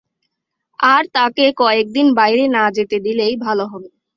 [0.79, 3.89] আর তাকে কয়েকদিন বাইরে না যেতে দিলেই ভালো হবে।